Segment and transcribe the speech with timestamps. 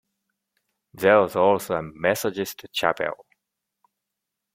[0.95, 3.27] There was also a Methodist chapel.